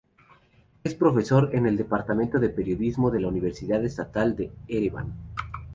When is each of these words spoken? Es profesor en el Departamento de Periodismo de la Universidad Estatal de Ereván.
Es 0.83 0.95
profesor 0.95 1.51
en 1.53 1.67
el 1.67 1.77
Departamento 1.77 2.39
de 2.39 2.49
Periodismo 2.49 3.11
de 3.11 3.19
la 3.19 3.27
Universidad 3.27 3.85
Estatal 3.85 4.35
de 4.35 4.51
Ereván. 4.67 5.13